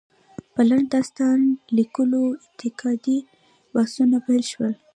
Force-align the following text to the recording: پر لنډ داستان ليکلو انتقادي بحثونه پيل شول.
پر 0.53 0.63
لنډ 0.69 0.87
داستان 0.93 1.39
ليکلو 1.77 2.23
انتقادي 2.47 3.17
بحثونه 3.73 4.17
پيل 4.25 4.43
شول. 4.51 4.73